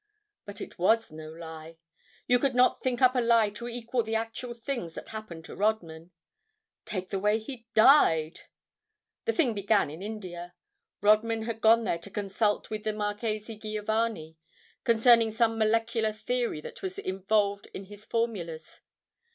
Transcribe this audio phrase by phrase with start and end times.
[0.45, 1.77] But it was no lie.
[2.25, 5.55] You could not think up a lie to equal the actual things that happened to
[5.55, 6.09] Rodman.
[6.85, 8.39] Take the way he died!....
[9.25, 10.55] The thing began in India.
[11.01, 14.37] Rodman had gone there to consult with the Marchese Giovanni
[14.83, 18.81] concerning some molecular theory that was involved in his formulas.